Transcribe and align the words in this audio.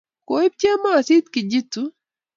Koib 0.27 0.53
chemosit 0.59 1.25
Kijitu? 1.33 1.81